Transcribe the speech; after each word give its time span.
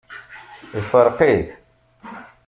Ifṛeq-it. 0.79 1.47